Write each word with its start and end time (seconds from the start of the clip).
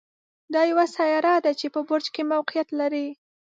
دا 0.53 0.61
یوه 0.71 0.85
سیاره 0.95 1.33
ده 1.45 1.51
چې 1.59 1.67
په 1.73 1.79
برج 1.87 2.05
کې 2.15 2.21
موقعیت 2.33 2.69
لري. 2.79 3.07